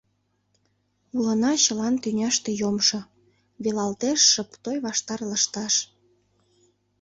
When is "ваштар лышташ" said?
4.85-5.75